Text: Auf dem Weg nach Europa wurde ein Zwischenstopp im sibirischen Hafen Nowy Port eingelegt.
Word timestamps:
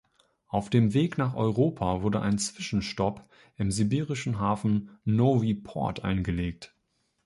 Auf 0.47 0.71
dem 0.71 0.95
Weg 0.95 1.19
nach 1.19 1.35
Europa 1.35 2.01
wurde 2.01 2.23
ein 2.23 2.39
Zwischenstopp 2.39 3.23
im 3.55 3.69
sibirischen 3.69 4.39
Hafen 4.39 4.97
Nowy 5.05 5.53
Port 5.53 6.03
eingelegt. 6.03 6.73